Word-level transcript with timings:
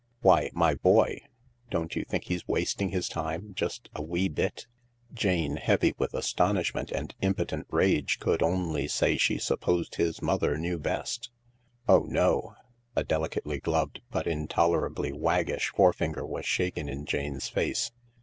"Why, 0.23 0.49
my 0.53 0.73
boy. 0.73 1.19
Don't 1.69 1.95
you 1.95 2.03
think 2.03 2.23
he's 2.23 2.47
wasting 2.47 2.89
his 2.89 3.07
time, 3.07 3.53
just 3.53 3.87
a 3.93 4.01
wee 4.01 4.29
bit?" 4.29 4.65
Jane, 5.13 5.57
heavy 5.57 5.93
with 5.99 6.15
astonishment 6.15 6.91
and 6.91 7.13
impotent 7.21 7.67
rage, 7.69 8.17
could 8.19 8.41
only 8.41 8.87
say 8.87 9.15
she 9.17 9.37
supposed 9.37 9.93
his 9.97 10.19
mother 10.19 10.57
knew 10.57 10.79
best." 10.79 11.29
Oh 11.87 12.05
no 12.07 12.55
I" 12.97 13.01
A 13.01 13.03
delicately 13.03 13.59
gloved 13.59 14.01
but 14.09 14.25
intolerably 14.25 15.13
waggish 15.13 15.69
forefinger 15.69 16.25
was 16.25 16.47
shaken 16.47 16.89
in 16.89 17.05
Jane's 17.05 17.47
face. 17.47 17.91